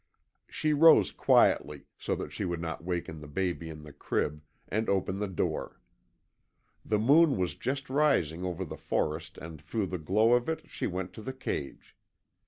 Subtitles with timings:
[0.49, 4.89] She rose quietly, so that she would not waken the baby in the crib, and
[4.89, 5.79] opened the door.
[6.83, 10.87] The moon was just rising over the forest and through the glow of it she
[10.87, 11.95] went to the cage.